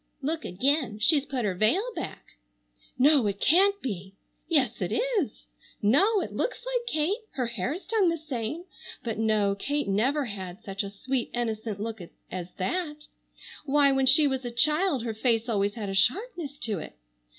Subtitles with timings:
[0.23, 0.97] Look again.
[0.97, 2.25] She's put her veil back.
[2.97, 4.15] No, it can't be!
[4.47, 5.45] Yes, it is!
[5.79, 7.19] No, it looks like Kate!
[7.33, 8.63] Her hair's done the same,
[9.03, 11.99] but, no, Kate never had such a sweet innocent look
[12.31, 13.09] as that.
[13.65, 16.95] Why, when she was a child her face always had a sharpness to it.